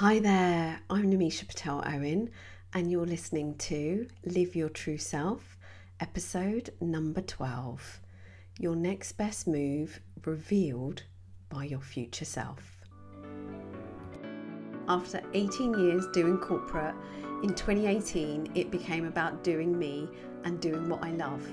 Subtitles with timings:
[0.00, 2.30] Hi there, I'm Nemisha Patel Owen,
[2.72, 5.58] and you're listening to Live Your True Self,
[5.98, 8.00] episode number 12
[8.60, 11.02] Your Next Best Move Revealed
[11.48, 12.84] by Your Future Self.
[14.86, 16.94] After 18 years doing corporate,
[17.42, 20.08] in 2018 it became about doing me
[20.44, 21.44] and doing what I love.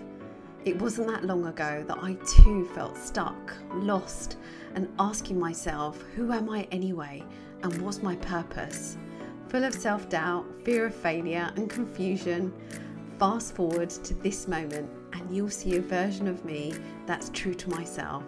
[0.66, 4.38] It wasn't that long ago that I too felt stuck, lost,
[4.76, 7.24] and asking myself, who am I anyway?
[7.66, 8.96] And what's my purpose?
[9.50, 12.54] Full of self doubt, fear of failure, and confusion.
[13.18, 16.76] Fast forward to this moment, and you'll see a version of me
[17.08, 18.24] that's true to myself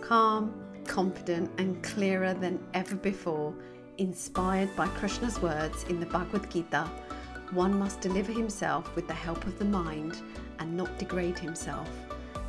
[0.00, 0.54] calm,
[0.86, 3.52] confident, and clearer than ever before,
[3.98, 6.88] inspired by Krishna's words in the Bhagavad Gita
[7.52, 10.22] one must deliver himself with the help of the mind
[10.58, 11.90] and not degrade himself.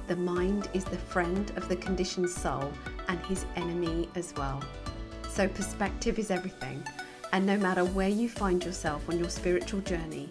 [0.07, 2.71] The mind is the friend of the conditioned soul
[3.09, 4.63] and his enemy as well.
[5.33, 6.83] So, perspective is everything,
[7.31, 10.29] and no matter where you find yourself on your spiritual journey,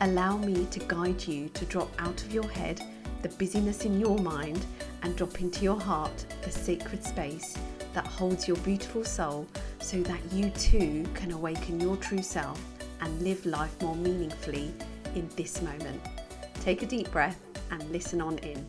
[0.00, 2.82] allow me to guide you to drop out of your head
[3.22, 4.66] the busyness in your mind
[5.02, 7.56] and drop into your heart the sacred space
[7.94, 9.46] that holds your beautiful soul
[9.78, 12.60] so that you too can awaken your true self
[13.02, 14.74] and live life more meaningfully
[15.14, 16.00] in this moment.
[16.60, 18.66] Take a deep breath and listen on in.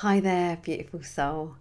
[0.00, 1.56] Hi there, beautiful soul.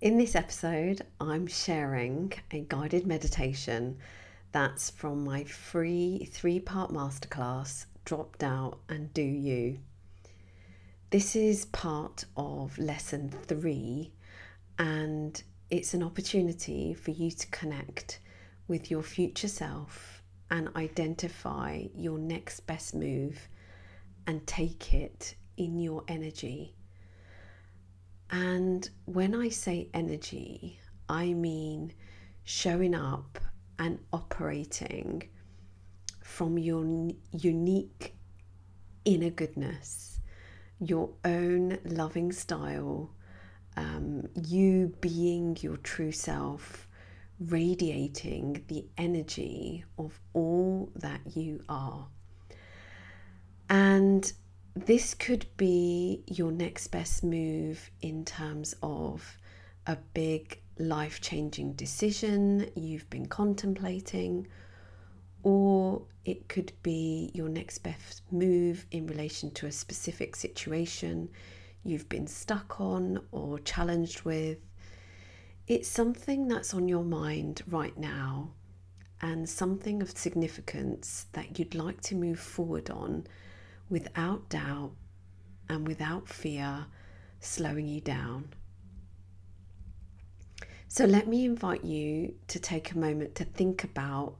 [0.00, 3.98] In this episode, I'm sharing a guided meditation
[4.50, 9.78] that's from my free three part masterclass, Drop Doubt and Do You.
[11.10, 14.10] This is part of lesson three,
[14.78, 18.20] and it's an opportunity for you to connect
[18.68, 23.50] with your future self and identify your next best move
[24.26, 26.72] and take it in your energy.
[28.30, 31.92] And when I say energy, I mean
[32.44, 33.38] showing up
[33.78, 35.28] and operating
[36.22, 36.84] from your
[37.32, 38.14] unique
[39.04, 40.20] inner goodness,
[40.80, 43.10] your own loving style,
[43.76, 46.88] um, you being your true self,
[47.38, 52.06] radiating the energy of all that you are.
[53.68, 54.32] And
[54.76, 59.38] this could be your next best move in terms of
[59.86, 64.46] a big life changing decision you've been contemplating,
[65.42, 71.30] or it could be your next best move in relation to a specific situation
[71.82, 74.58] you've been stuck on or challenged with.
[75.68, 78.52] It's something that's on your mind right now
[79.22, 83.26] and something of significance that you'd like to move forward on
[83.88, 84.92] without doubt
[85.68, 86.86] and without fear
[87.40, 88.48] slowing you down.
[90.88, 94.36] So, let me invite you to take a moment to think about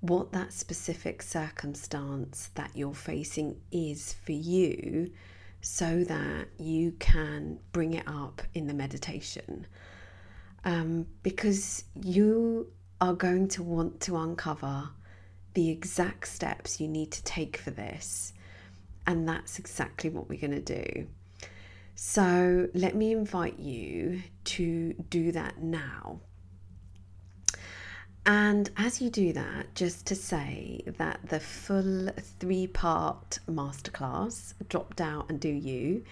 [0.00, 5.10] what that specific circumstance that you're facing is for you
[5.60, 9.66] so that you can bring it up in the meditation.
[10.64, 12.70] Um, because you
[13.00, 14.90] are going to want to uncover
[15.54, 18.32] the exact steps you need to take for this.
[19.06, 21.06] And that's exactly what we're going to do.
[21.94, 26.20] So let me invite you to do that now.
[28.26, 34.96] And as you do that, just to say that the full three part masterclass, Drop
[34.96, 36.04] Doubt and Do You,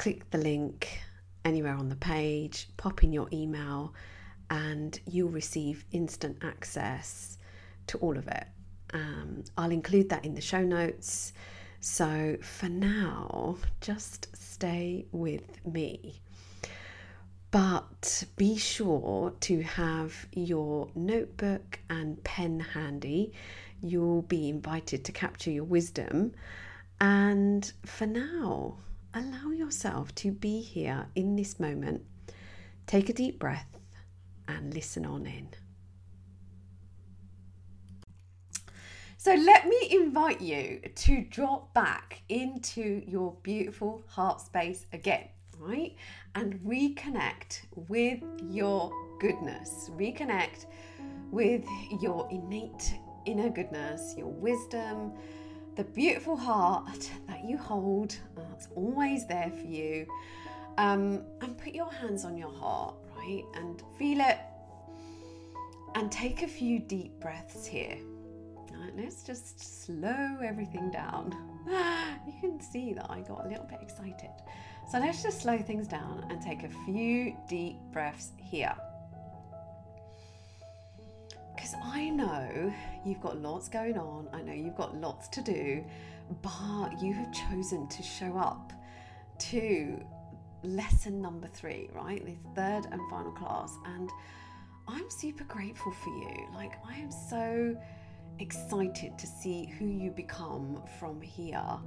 [0.00, 1.02] click the link
[1.44, 3.92] anywhere on the page, pop in your email,
[4.48, 7.36] and you'll receive instant access
[7.86, 8.46] to all of it.
[8.94, 11.34] Um, I'll include that in the show notes.
[11.80, 16.22] So for now, just stay with me.
[17.50, 23.34] But be sure to have your notebook and pen handy.
[23.82, 26.32] You'll be invited to capture your wisdom.
[27.02, 28.78] And for now,
[29.14, 32.02] allow yourself to be here in this moment.
[32.86, 33.78] Take a deep breath
[34.48, 35.48] and listen on in.
[39.16, 45.28] So let me invite you to drop back into your beautiful heart space again,
[45.58, 45.94] right?
[46.34, 48.90] And reconnect with your
[49.20, 49.90] goodness.
[49.94, 50.64] Reconnect
[51.30, 51.66] with
[52.00, 52.94] your innate
[53.26, 55.12] inner goodness, your wisdom,
[55.80, 60.06] the beautiful heart that you hold, that's always there for you.
[60.76, 63.44] Um, and put your hands on your heart, right?
[63.54, 64.38] And feel it
[65.94, 67.96] And take a few deep breaths here.
[68.70, 71.34] Right, let's just slow everything down.
[72.26, 74.30] You can see that I got a little bit excited.
[74.90, 78.74] So let's just slow things down and take a few deep breaths here.
[81.60, 82.72] Because I know
[83.04, 85.84] you've got lots going on, I know you've got lots to do,
[86.40, 88.72] but you have chosen to show up
[89.40, 90.02] to
[90.62, 92.24] lesson number three, right?
[92.24, 93.76] The third and final class.
[93.84, 94.08] And
[94.88, 96.48] I'm super grateful for you.
[96.54, 97.76] Like, I am so
[98.38, 101.78] excited to see who you become from here.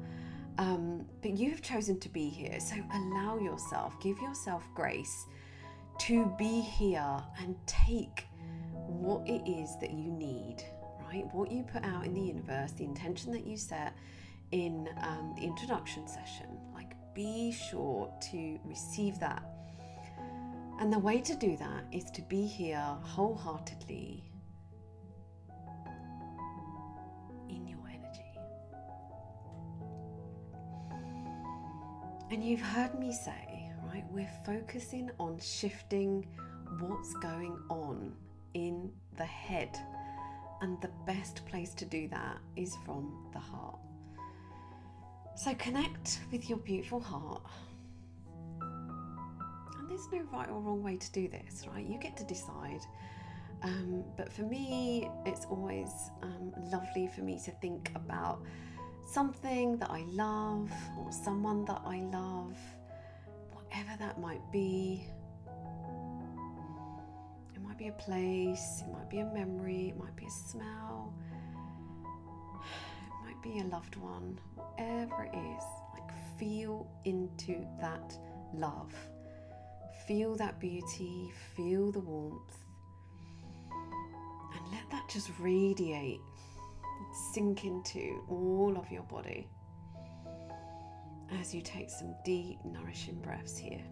[0.60, 2.60] Um, but you have chosen to be here.
[2.60, 5.26] So allow yourself, give yourself grace
[6.02, 8.28] to be here and take
[8.88, 10.64] what it is that you need,
[11.02, 11.26] right?
[11.34, 13.94] What you put out in the universe, the intention that you set
[14.52, 16.48] in um, the introduction session.
[16.74, 19.44] Like, be sure to receive that.
[20.80, 24.24] And the way to do that is to be here wholeheartedly
[27.50, 28.38] in your energy.
[32.32, 36.28] And you've heard me say, right, we're focusing on shifting
[36.80, 38.14] what's going on
[38.54, 39.78] in the head.
[40.62, 43.80] And the best place to do that is from the heart.
[45.36, 47.42] So connect with your beautiful heart.
[48.62, 51.86] And there's no right or wrong way to do this, right?
[51.86, 52.82] You get to decide.
[53.64, 55.90] Um, but for me, it's always
[56.22, 58.42] um, lovely for me to think about
[59.12, 62.58] something that I love or someone that I love,
[63.52, 65.06] whatever that might be.
[67.84, 71.14] Be a place, it might be a memory, it might be a smell,
[72.56, 75.64] it might be a loved one, whatever it is.
[75.94, 76.10] Like,
[76.40, 78.18] feel into that
[78.54, 78.94] love,
[80.08, 82.56] feel that beauty, feel the warmth
[83.70, 86.22] and let that just radiate,
[87.34, 89.50] sink into all of your body
[91.38, 93.84] as you take some deep, nourishing breaths here.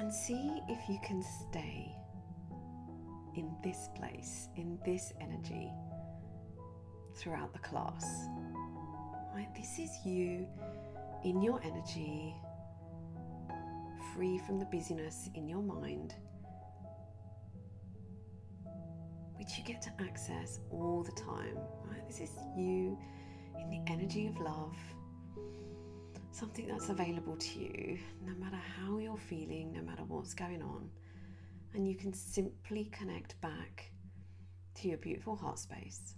[0.00, 1.94] And see if you can stay
[3.36, 5.70] in this place, in this energy
[7.18, 8.06] throughout the class.
[9.34, 9.54] Right?
[9.54, 10.46] This is you
[11.22, 12.34] in your energy,
[14.14, 16.14] free from the busyness in your mind,
[19.36, 21.58] which you get to access all the time.
[21.84, 22.08] Right?
[22.08, 22.98] This is you
[23.60, 24.74] in the energy of love,
[26.32, 30.88] something that's available to you no matter how you're feeling, no matter what's going on.
[31.74, 33.90] And you can simply connect back
[34.76, 36.14] to your beautiful heart space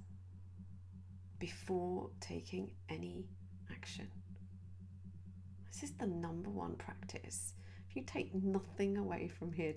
[1.39, 3.27] before taking any
[3.71, 4.09] action.
[5.73, 7.55] This is the number one practice
[7.93, 9.75] if you take nothing away from here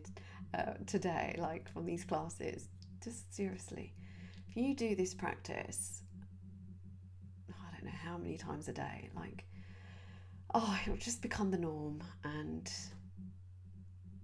[0.58, 2.70] uh, today, like from these classes,
[3.04, 3.94] just seriously,
[4.48, 6.02] if you do this practice,
[7.50, 9.44] I don't know how many times a day, like,
[10.56, 12.72] oh, it'll just become the norm, and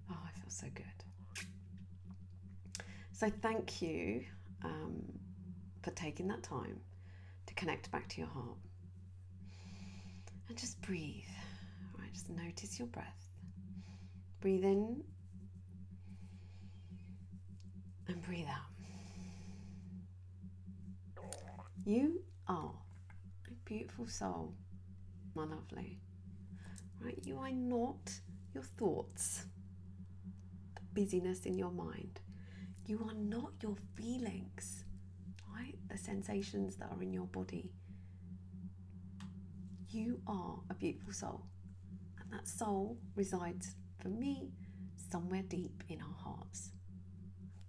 [0.09, 0.85] oh, I feel so good.
[3.11, 4.23] So, thank you
[4.63, 5.03] um,
[5.83, 6.79] for taking that time
[7.45, 8.57] to connect back to your heart.
[10.47, 11.23] And just breathe.
[11.99, 13.27] Right, just notice your breath.
[14.39, 15.03] Breathe in
[18.07, 18.71] and breathe out.
[21.85, 22.71] You are
[23.47, 24.53] a beautiful soul,
[25.35, 25.99] my lovely.
[27.03, 27.19] Right?
[27.23, 28.11] You are not
[28.53, 29.45] your thoughts,
[30.75, 32.19] the busyness in your mind.
[32.85, 34.85] You are not your feelings,
[35.55, 35.77] right?
[35.89, 37.71] The sensations that are in your body.
[39.89, 41.45] You are a beautiful soul,
[42.19, 44.51] and that soul resides for me,
[45.11, 46.71] somewhere deep in our hearts.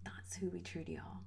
[0.04, 1.20] That's who we truly are.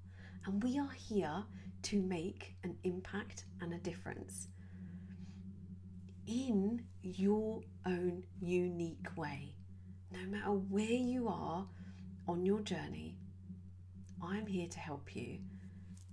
[0.45, 1.43] And we are here
[1.83, 4.47] to make an impact and a difference
[6.27, 9.55] in your own unique way.
[10.11, 11.65] No matter where you are
[12.27, 13.17] on your journey,
[14.23, 15.39] I am here to help you.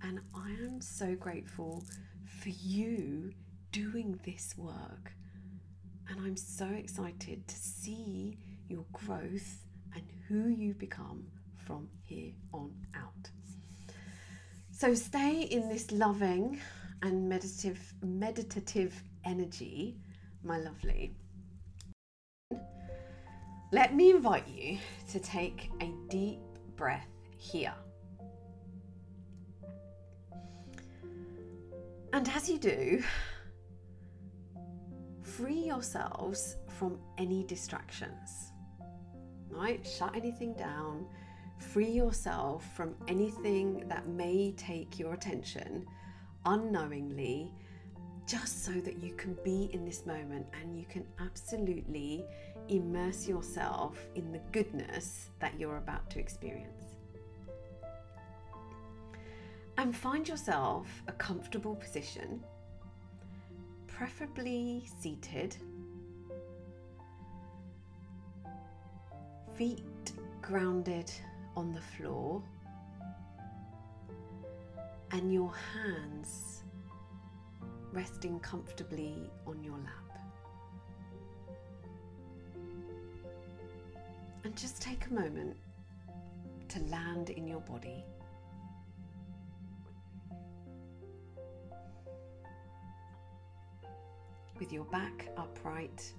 [0.01, 1.83] And I am so grateful
[2.25, 3.31] for you
[3.71, 5.13] doing this work.
[6.09, 9.65] And I'm so excited to see your growth
[9.95, 11.25] and who you become
[11.65, 13.29] from here on out.
[14.71, 16.59] So stay in this loving
[17.01, 19.97] and meditative meditative energy,
[20.43, 21.15] my lovely.
[23.71, 24.77] Let me invite you
[25.11, 26.41] to take a deep
[26.75, 27.73] breath here.
[32.13, 33.03] And as you do,
[35.23, 38.51] free yourselves from any distractions.
[39.49, 39.85] right?
[39.85, 41.05] Shut anything down,
[41.57, 45.85] free yourself from anything that may take your attention
[46.45, 47.53] unknowingly,
[48.25, 52.25] just so that you can be in this moment and you can absolutely
[52.69, 56.85] immerse yourself in the goodness that you're about to experience.
[59.77, 62.41] And find yourself a comfortable position,
[63.87, 65.57] preferably seated,
[69.55, 71.11] feet grounded
[71.57, 72.41] on the floor,
[75.11, 76.62] and your hands
[77.93, 80.19] resting comfortably on your lap.
[84.43, 85.55] And just take a moment
[86.69, 88.03] to land in your body.
[94.59, 96.13] With your back upright,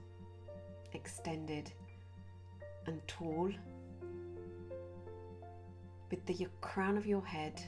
[0.93, 1.73] extended,
[2.87, 3.51] and tall,
[6.11, 7.61] with the crown of your head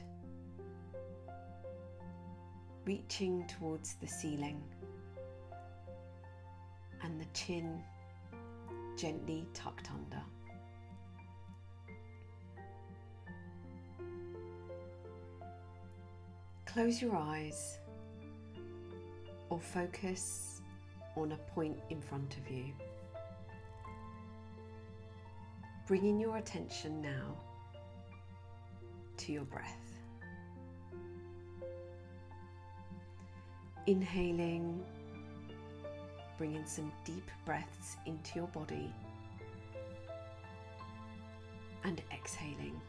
[2.87, 4.63] reaching towards the ceiling
[7.03, 7.83] and the chin
[8.95, 10.21] gently tucked under.
[16.65, 17.77] Close your eyes
[19.49, 20.61] or focus
[21.17, 22.71] on a point in front of you.
[25.87, 27.35] Bringing your attention now
[29.17, 29.86] to your breath.
[33.87, 34.83] Inhaling,
[36.37, 38.93] bringing some deep breaths into your body,
[41.83, 42.79] and exhaling,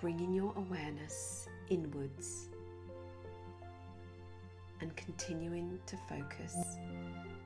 [0.00, 2.48] bringing your awareness inwards.
[4.80, 6.56] And continuing to focus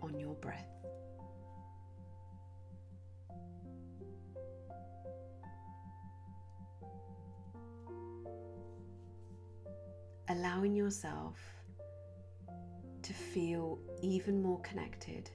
[0.02, 0.81] on your breath.
[10.42, 11.36] Allowing yourself
[13.00, 15.30] to feel even more connected,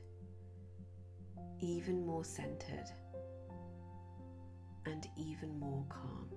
[1.62, 2.92] even more centered,
[4.86, 6.28] and even more calm.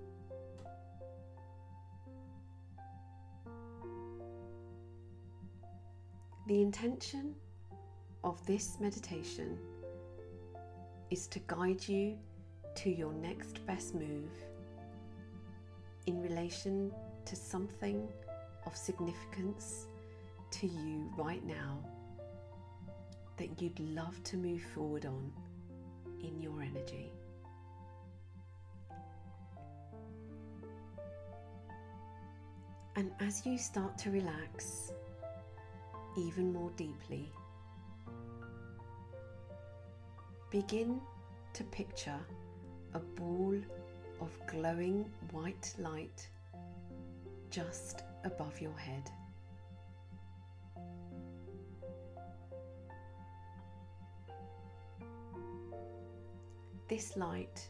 [6.47, 7.35] The intention
[8.23, 9.57] of this meditation
[11.09, 12.17] is to guide you
[12.75, 14.31] to your next best move
[16.05, 16.93] in relation
[17.25, 18.07] to something
[18.65, 19.87] of significance
[20.51, 21.79] to you right now
[23.37, 25.31] that you'd love to move forward on
[26.21, 27.11] in your energy.
[32.95, 34.91] And as you start to relax
[36.17, 37.31] even more deeply,
[40.51, 40.99] begin
[41.53, 42.19] to picture
[42.93, 43.55] a ball
[44.19, 46.27] of glowing white light
[47.49, 49.09] just above your head.
[56.87, 57.69] This light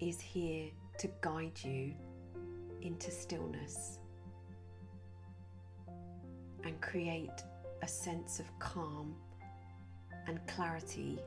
[0.00, 0.68] is here
[0.98, 1.94] to guide you
[2.82, 3.98] into stillness
[6.64, 7.42] and create
[7.82, 9.14] a sense of calm
[10.26, 11.18] and clarity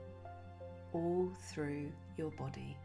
[0.94, 2.78] all through your body.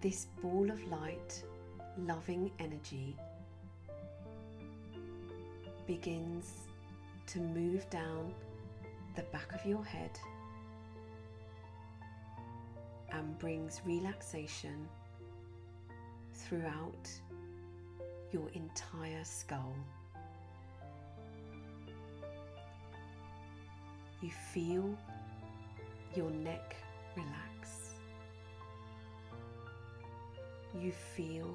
[0.00, 1.42] This ball of light,
[1.98, 3.16] loving energy
[5.86, 6.52] begins
[7.26, 8.32] to move down
[9.16, 10.10] the back of your head
[13.10, 14.86] and brings relaxation
[16.32, 17.10] throughout
[18.30, 19.74] your entire skull.
[24.20, 24.96] You feel
[26.14, 26.76] your neck
[27.16, 27.77] relax
[30.80, 31.52] you feel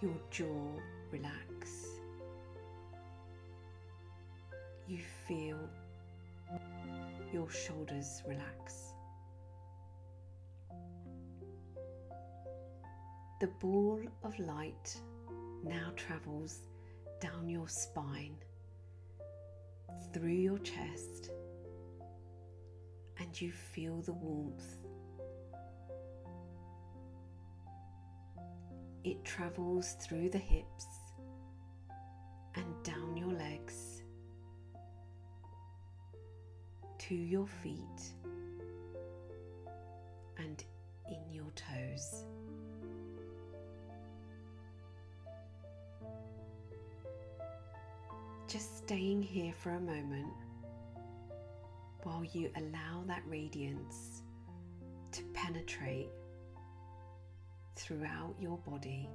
[0.00, 0.80] your jaw
[1.12, 1.86] relax.
[4.88, 5.58] You feel
[7.32, 8.94] your shoulders relax.
[13.40, 14.96] The ball of light
[15.62, 16.58] now travels
[17.20, 18.36] down your spine,
[20.12, 21.30] through your chest,
[23.18, 24.78] and you feel the warmth
[29.04, 30.86] It travels through the hips
[32.54, 34.02] and down your legs
[36.98, 38.12] to your feet
[40.38, 40.62] and
[41.08, 42.24] in your toes.
[48.46, 50.32] Just staying here for a moment
[52.04, 54.22] while you allow that radiance
[55.10, 56.10] to penetrate
[57.82, 59.08] throughout your body.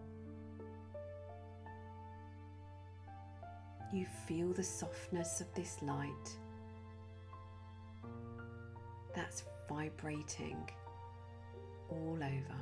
[3.94, 6.38] You feel the softness of this light
[9.16, 10.70] that's vibrating
[11.90, 12.58] all over.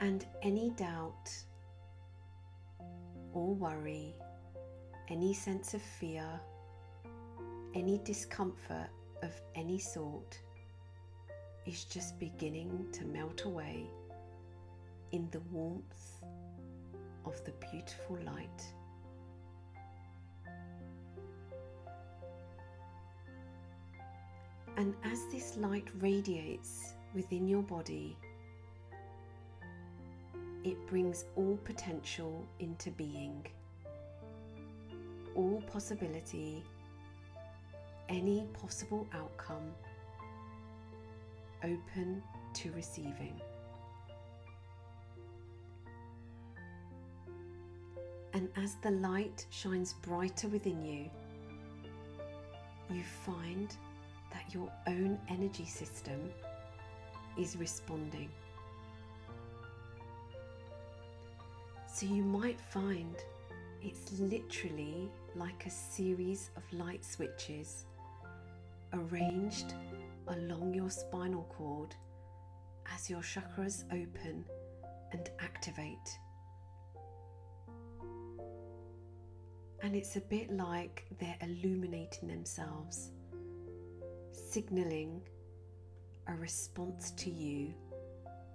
[0.00, 1.30] And any doubt
[3.32, 4.12] or worry,
[5.08, 6.26] any sense of fear,
[7.74, 8.90] any discomfort
[9.22, 10.40] of any sort
[11.66, 13.86] is just beginning to melt away
[15.12, 16.22] in the warmth
[17.24, 18.62] of the beautiful light.
[24.76, 28.16] And as this light radiates within your body,
[30.64, 33.46] it brings all potential into being,
[35.34, 36.62] all possibility,
[38.08, 39.72] any possible outcome
[41.64, 42.22] open
[42.54, 43.40] to receiving.
[48.34, 51.10] And as the light shines brighter within you,
[52.90, 53.74] you find
[54.32, 56.30] that your own energy system
[57.38, 58.28] is responding.
[61.92, 63.14] So you might find
[63.82, 67.84] it's literally like a series of light switches
[68.92, 69.74] arranged
[70.28, 71.94] along your spinal cord
[72.94, 74.44] as your chakras open
[75.12, 76.18] and activate.
[79.82, 83.10] And it's a bit like they're illuminating themselves
[84.32, 85.20] signaling
[86.28, 87.74] a response to you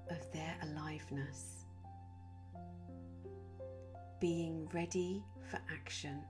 [0.09, 1.65] of their aliveness,
[4.19, 6.23] being ready for action.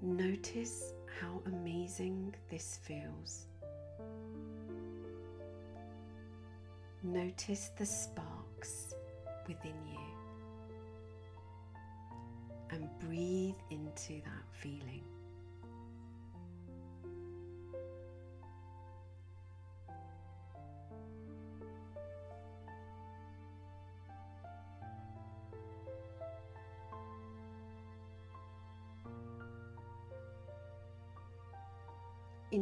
[0.00, 3.46] Notice how amazing this feels.
[7.02, 8.94] Notice the sparks
[9.48, 9.98] within you
[12.70, 15.02] and breathe into that feeling.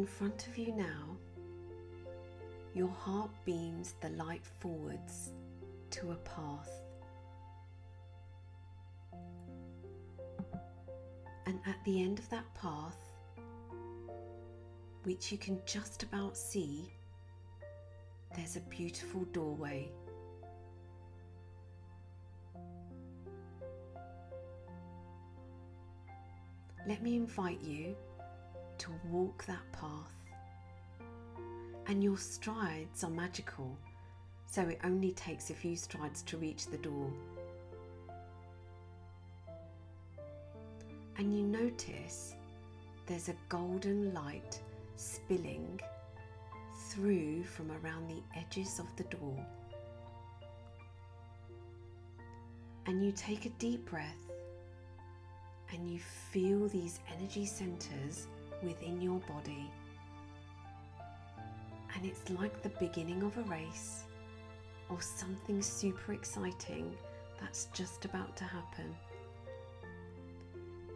[0.07, 1.17] In front of you now,
[2.75, 5.33] your heart beams the light forwards
[5.91, 6.71] to a path
[11.45, 12.99] And at the end of that path,
[15.03, 16.93] which you can just about see,
[18.37, 19.91] there's a beautiful doorway.
[26.87, 27.97] Let me invite you
[28.79, 30.15] to walk that path.
[31.87, 33.77] And your strides are magical,
[34.47, 37.11] so it only takes a few strides to reach the door.
[41.19, 42.35] and you notice
[43.07, 44.61] there's a golden light
[44.97, 45.81] spilling
[46.89, 49.47] through from around the edges of the door.
[52.87, 54.31] And you take a deep breath
[55.73, 55.99] and you
[56.31, 58.29] feel these energy centers
[58.63, 59.71] within your body.
[61.95, 64.05] And it's like the beginning of a race
[64.89, 66.95] or something super exciting
[67.41, 68.95] that's just about to happen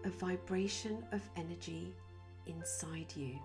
[0.04, 1.92] a vibration of energy
[2.46, 3.38] inside you,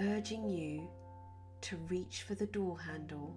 [0.00, 0.86] urging you
[1.62, 3.34] to reach for the door handle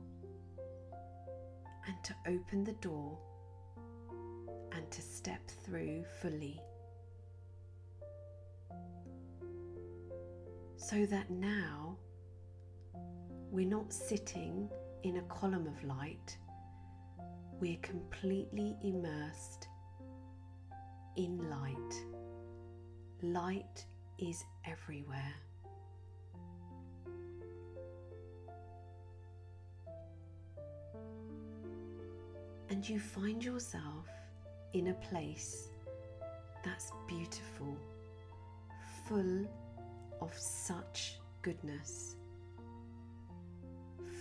[1.88, 3.18] and to open the door
[4.74, 6.62] and to step through fully.
[10.82, 11.98] So that now
[13.52, 14.70] we're not sitting
[15.04, 16.38] in a column of light,
[17.60, 19.68] we're completely immersed
[21.18, 22.06] in light.
[23.22, 23.86] Light
[24.20, 25.36] is everywhere.
[32.70, 34.08] And you find yourself
[34.72, 35.68] in a place
[36.64, 37.78] that's beautiful,
[39.08, 39.46] full
[40.22, 42.16] of such goodness,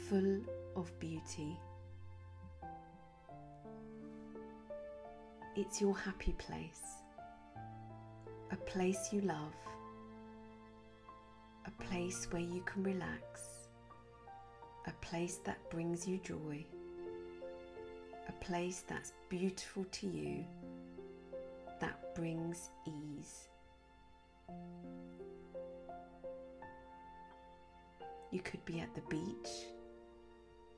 [0.09, 0.41] full
[0.77, 1.59] of beauty.
[5.57, 6.83] It's your happy place,
[8.53, 9.55] a place you love,
[11.67, 13.41] a place where you can relax,
[14.87, 16.65] a place that brings you joy,
[18.29, 20.45] a place that's beautiful to you,
[21.81, 23.49] that brings ease.
[28.31, 29.49] You could be at the beach,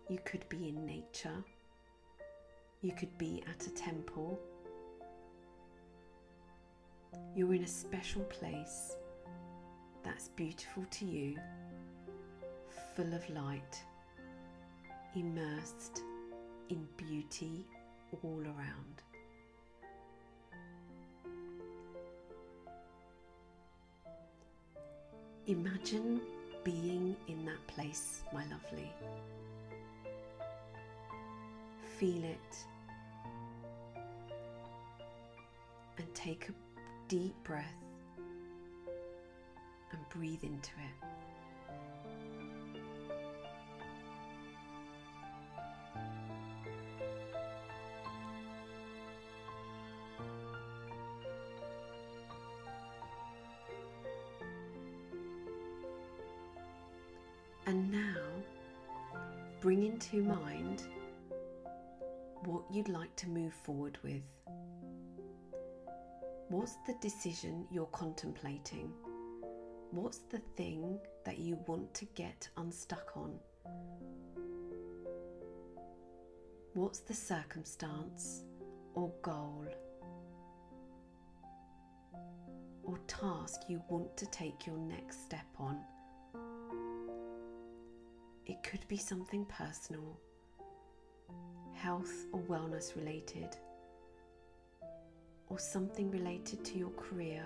[0.09, 1.45] you could be in nature,
[2.81, 4.39] you could be at a temple.
[7.35, 8.97] You're in a special place
[10.05, 11.37] that's beautiful to you,
[12.95, 13.83] full of light,
[15.17, 16.03] immersed
[16.69, 17.67] in beauty
[18.23, 19.03] all around.
[25.47, 26.21] Imagine
[26.65, 28.93] being in that place, my lovely.
[31.99, 32.57] Feel it
[35.99, 36.53] and take a
[37.09, 37.65] deep breath
[39.93, 41.10] and breathe into it.
[62.81, 64.23] You'd like to move forward with.
[66.49, 68.91] What's the decision you're contemplating?
[69.91, 73.39] What's the thing that you want to get unstuck on?
[76.73, 78.45] What's the circumstance
[78.95, 79.67] or goal
[82.83, 85.81] or task you want to take your next step on?
[88.47, 90.19] It could be something personal,
[91.83, 93.57] health or wellness related,
[95.49, 97.43] or something related to your career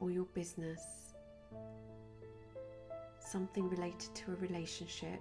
[0.00, 0.80] or your business,
[3.20, 5.20] something related to a relationship,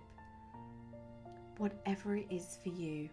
[1.58, 3.08] whatever it is for you.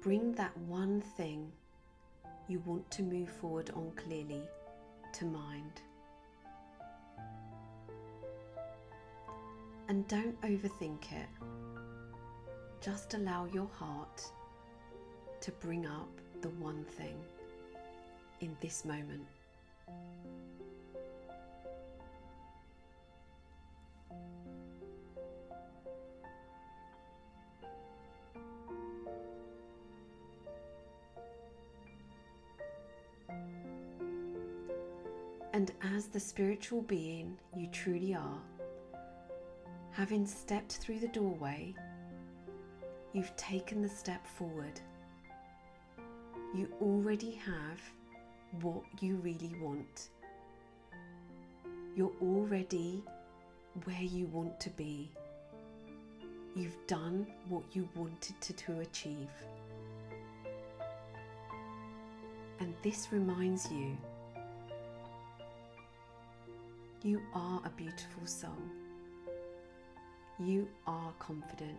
[0.00, 1.50] Bring that one thing
[2.48, 4.42] you want to move forward on clearly
[5.14, 5.80] to mind.
[9.88, 11.28] And don't overthink it.
[12.80, 14.22] Just allow your heart
[15.40, 16.08] to bring up
[16.40, 17.16] the one thing
[18.40, 19.26] in this moment.
[35.52, 38.42] And as the spiritual being you truly are,
[39.96, 41.74] Having stepped through the doorway,
[43.16, 44.78] you've taken the step forward.
[46.54, 47.80] You already have
[48.60, 50.10] what you really want.
[51.96, 53.02] You're already
[53.84, 55.10] where you want to be.
[56.54, 59.30] You've done what you wanted to, to achieve.
[62.60, 63.96] And this reminds you
[67.02, 68.50] you are a beautiful soul.
[70.38, 71.78] You are confident.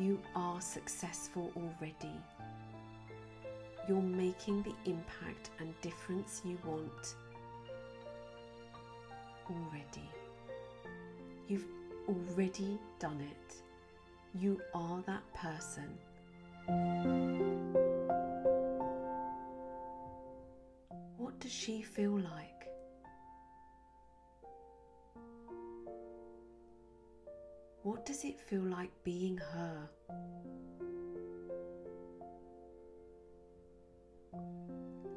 [0.00, 2.16] You are successful already.
[3.86, 7.16] You're making the impact and difference you want
[9.50, 10.08] already.
[11.48, 11.66] You've
[12.08, 13.54] already done it.
[14.40, 15.98] You are that person.
[21.18, 22.59] What does she feel like?
[27.82, 29.88] What does it feel like being her?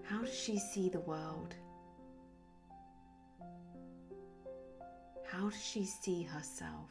[0.05, 1.55] How does she see the world?
[5.29, 6.89] How does she see herself?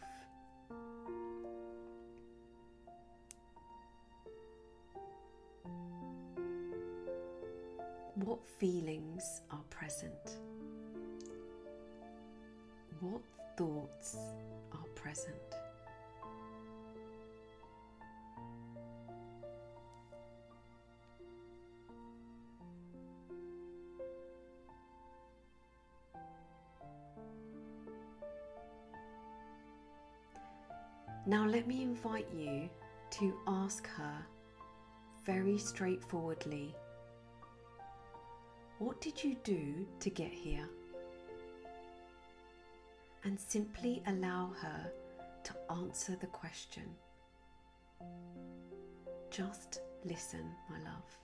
[8.16, 10.36] What feelings are present?
[13.00, 13.22] What
[13.56, 14.18] thoughts
[14.72, 15.61] are present?
[31.62, 32.68] Let me invite you
[33.08, 34.26] to ask her
[35.24, 36.74] very straightforwardly
[38.80, 40.68] What did you do to get here?
[43.22, 44.90] And simply allow her
[45.44, 46.82] to answer the question.
[49.30, 51.16] Just listen, my love.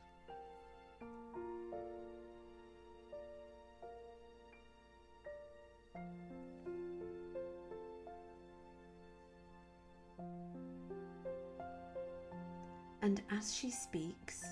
[13.09, 14.45] And as she speaks,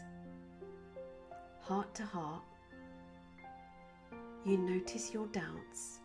[1.61, 2.43] heart to heart,
[4.47, 5.99] you notice your doubts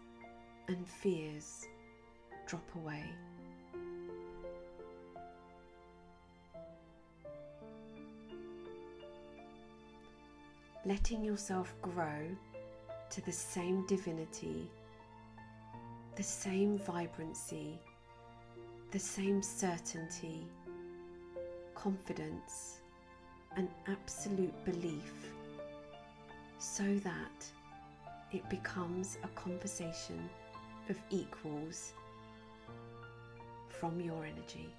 [0.67, 1.65] and fears
[2.47, 3.05] drop away.
[10.85, 12.35] Letting yourself grow
[13.11, 14.69] to the same divinity,
[16.17, 17.79] the same vibrancy,
[18.91, 20.49] the same certainty,
[21.81, 22.81] confidence,
[23.57, 25.13] and absolute belief
[26.59, 27.45] so that
[28.31, 30.29] it becomes a conversation
[30.89, 31.93] of equals
[33.67, 34.69] from your energy.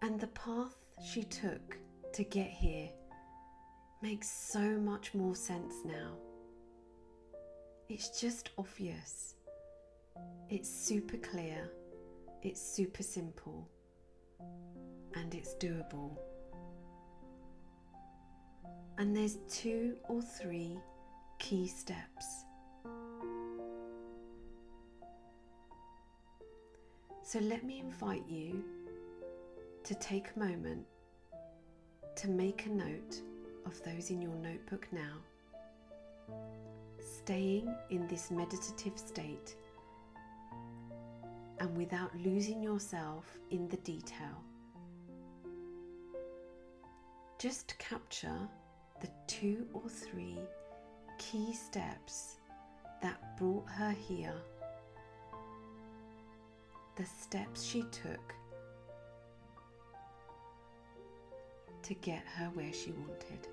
[0.00, 1.76] And the path she took
[2.12, 2.88] to get here
[4.06, 6.12] makes so much more sense now.
[7.88, 9.34] It's just obvious.
[10.48, 11.68] It's super clear.
[12.40, 13.68] It's super simple.
[15.16, 16.16] And it's doable.
[18.98, 20.78] And there's two or three
[21.40, 22.44] key steps.
[27.24, 28.62] So let me invite you
[29.82, 30.86] to take a moment
[32.14, 33.20] to make a note
[33.66, 35.16] of those in your notebook now.
[37.00, 39.56] Staying in this meditative state
[41.58, 44.42] and without losing yourself in the detail.
[47.38, 48.48] Just capture
[49.00, 50.38] the two or three
[51.18, 52.36] key steps
[53.02, 54.34] that brought her here,
[56.96, 58.34] the steps she took
[61.82, 63.46] to get her where she wanted.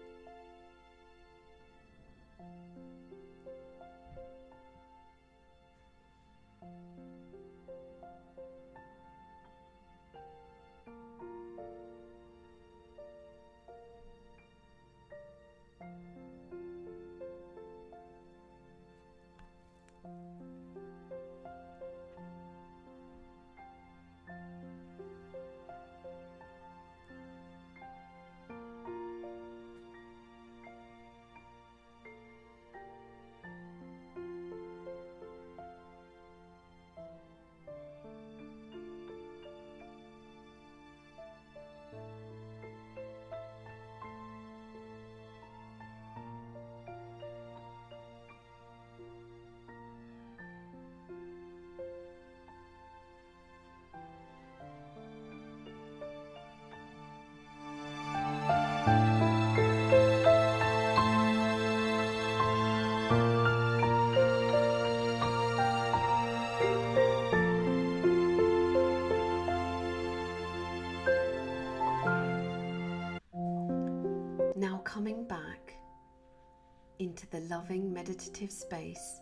[77.34, 79.20] The loving meditative space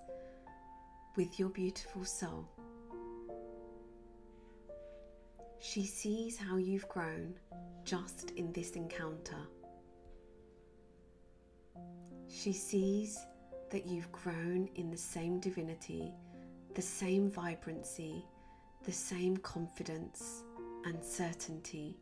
[1.15, 2.45] with your beautiful soul.
[5.61, 7.35] She sees how you've grown
[7.85, 9.37] just in this encounter.
[12.27, 13.17] She sees
[13.69, 16.11] that you've grown in the same divinity,
[16.75, 18.25] the same vibrancy,
[18.83, 20.43] the same confidence
[20.83, 21.95] and certainty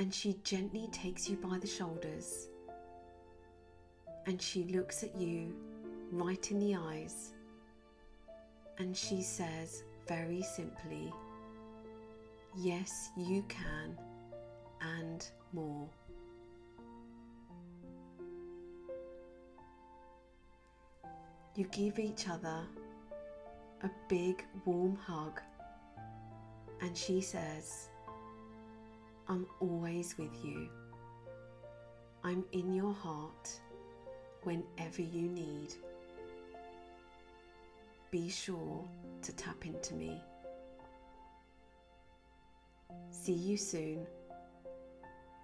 [0.00, 2.48] and she gently takes you by the shoulders
[4.26, 5.54] and she looks at you
[6.12, 7.32] right in the eyes
[8.80, 11.12] and she says very simply,
[12.56, 13.96] Yes, you can,
[14.80, 15.88] and more.
[21.54, 22.64] You give each other
[23.82, 25.40] a big warm hug,
[26.80, 27.90] and she says,
[29.28, 30.68] I'm always with you.
[32.24, 33.50] I'm in your heart
[34.42, 35.74] whenever you need.
[38.10, 38.84] Be sure
[39.22, 40.20] to tap into me.
[43.10, 44.06] See you soon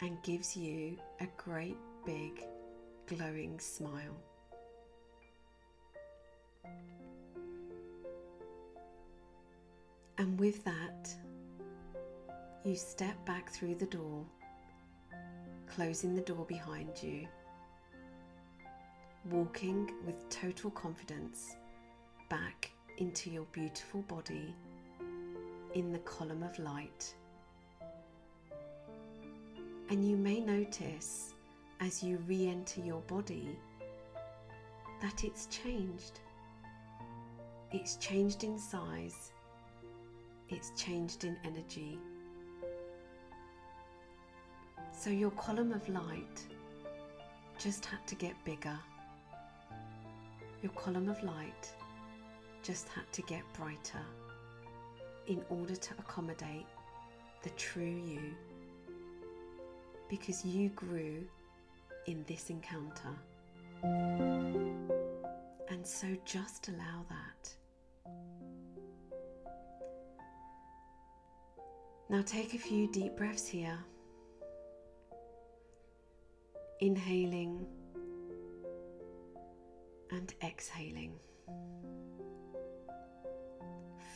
[0.01, 2.45] and gives you a great big
[3.07, 4.17] glowing smile.
[10.19, 11.15] And with that,
[12.65, 14.25] you step back through the door,
[15.69, 17.29] closing the door behind you,
[19.31, 21.57] walking with total confidence
[22.29, 24.55] back into your beautiful body
[25.75, 27.13] in the column of light.
[29.91, 31.35] And you may notice
[31.81, 33.49] as you re enter your body
[35.03, 36.21] that it's changed.
[37.73, 39.33] It's changed in size,
[40.49, 41.99] it's changed in energy.
[44.97, 46.47] So your column of light
[47.59, 48.79] just had to get bigger.
[50.63, 51.71] Your column of light
[52.63, 54.05] just had to get brighter
[55.27, 56.67] in order to accommodate
[57.43, 58.35] the true you.
[60.09, 61.25] Because you grew
[62.07, 63.15] in this encounter.
[65.69, 67.57] And so just allow that.
[72.09, 73.79] Now take a few deep breaths here.
[76.81, 77.67] Inhaling
[80.11, 81.13] and exhaling.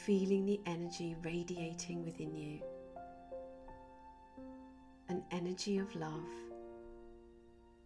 [0.05, 2.61] Feeling the energy radiating within you.
[5.09, 6.29] An energy of love,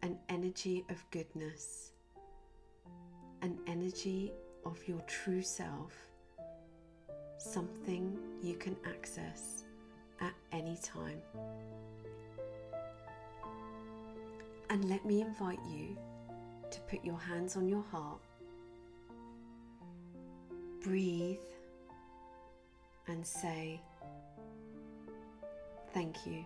[0.03, 1.93] an energy of goodness,
[3.43, 4.33] an energy
[4.65, 5.93] of your true self,
[7.39, 9.65] something you can access
[10.21, 11.21] at any time.
[14.71, 15.97] And let me invite you
[16.75, 18.19] to put your hands on your heart.
[20.83, 21.39] Breathe
[23.07, 23.81] and say,
[25.93, 26.45] Thank you.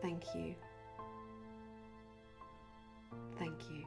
[0.00, 0.54] Thank you.
[3.36, 3.84] Thank you.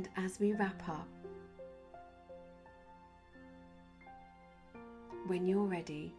[0.00, 1.06] And as we wrap up,
[5.26, 6.14] when you're ready,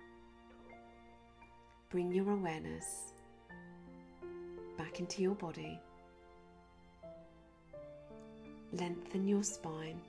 [1.89, 3.13] bring your awareness
[4.77, 5.79] back into your body.
[8.71, 9.99] Lengthen your spine.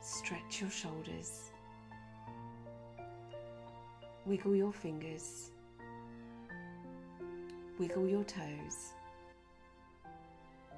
[0.00, 1.52] Stretch your shoulders.
[4.24, 5.52] Wiggle your fingers.
[7.78, 8.94] Wiggle your toes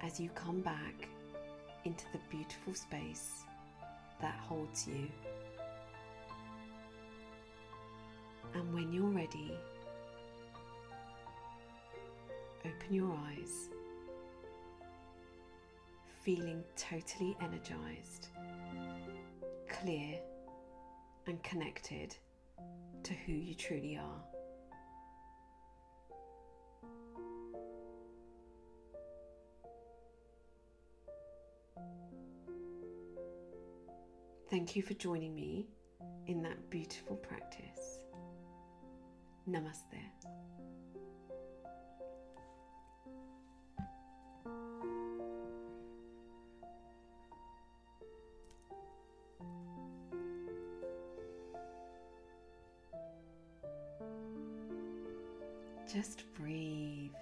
[0.02, 1.08] as you come back
[1.84, 3.42] into the beautiful space
[4.20, 5.08] that holds you.
[8.54, 9.56] And when you're ready,
[12.64, 13.68] open your eyes,
[16.22, 18.28] feeling totally energized,
[19.68, 20.18] clear,
[21.26, 22.16] and connected
[23.02, 24.37] to who you truly are.
[34.58, 35.68] Thank you for joining me
[36.26, 38.00] in that beautiful practice.
[39.48, 39.84] Namaste.
[55.86, 57.12] Just breathe.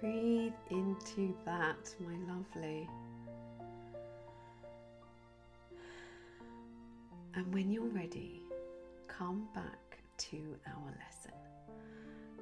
[0.00, 2.88] Breathe into that, my lovely.
[7.36, 8.42] And when you're ready,
[9.08, 11.32] come back to our lesson.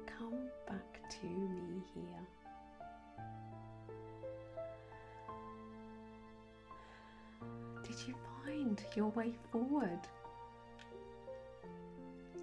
[0.05, 2.27] Come back to me here.
[7.83, 9.99] Did you find your way forward?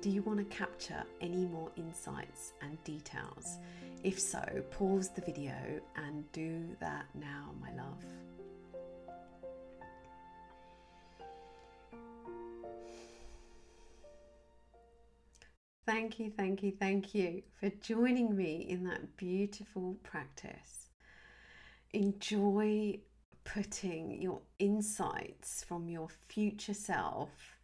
[0.01, 3.59] Do you want to capture any more insights and details?
[4.03, 5.55] If so, pause the video
[5.95, 8.05] and do that now, my love.
[15.91, 20.89] Thank you, thank you, thank you for joining me in that beautiful practice.
[21.93, 23.01] Enjoy
[23.43, 27.57] putting your insights from your future self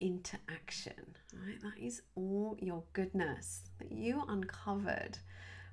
[0.00, 1.14] into action.
[1.32, 1.62] Right?
[1.62, 5.18] That is all your goodness that you uncovered.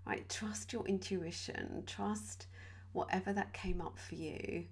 [0.06, 0.30] Right?
[0.30, 2.45] Trust your intuition, trust
[2.93, 4.66] whatever that came up for you,